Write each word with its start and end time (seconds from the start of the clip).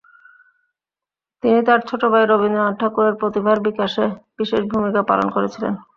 তিনি 1.43 1.59
তার 1.67 1.79
ছোটোভাই 1.89 2.23
রবীন্দ্রনাথ 2.25 2.75
ঠাকুরের 2.81 3.15
প্রতিভার 3.21 3.57
বিকাশে 3.67 4.05
বিশেষ 4.39 4.61
ভূমিকা 4.71 5.01
পালন 5.09 5.27
করেছিলেন। 5.35 5.73